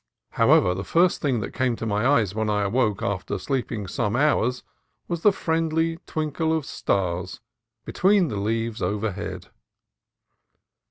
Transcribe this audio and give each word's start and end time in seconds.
However, 0.31 0.73
the 0.73 0.83
first 0.83 1.21
thing 1.21 1.41
that 1.41 1.53
came 1.53 1.75
to 1.75 1.85
my 1.85 2.07
eyes 2.07 2.33
when 2.33 2.49
I 2.49 2.63
awoke 2.63 3.03
after 3.03 3.37
sleeping 3.37 3.85
some 3.85 4.15
hours 4.15 4.63
was 5.07 5.21
the 5.21 5.31
friendly 5.31 5.97
twinkle 6.07 6.57
of 6.57 6.65
stars 6.65 7.39
between 7.85 8.27
the 8.27 8.37
leaves 8.37 8.81
overhead. 8.81 9.49